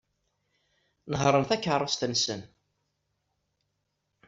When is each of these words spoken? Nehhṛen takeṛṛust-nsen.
Nehhṛen 1.11 1.43
takeṛṛust-nsen. 1.49 2.41